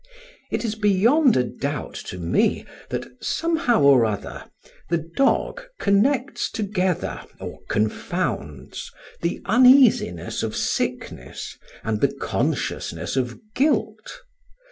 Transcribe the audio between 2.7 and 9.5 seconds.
that, somehow or other, the dog connects together, or confounds, the